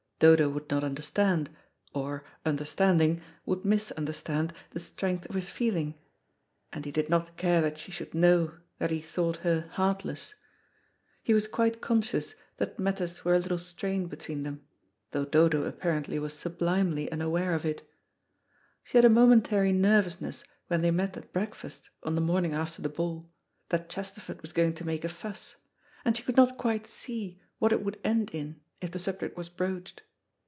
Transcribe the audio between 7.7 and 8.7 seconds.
she should know